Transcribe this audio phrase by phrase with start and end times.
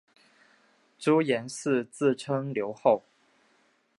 [0.97, 3.03] 朱延嗣自称留后。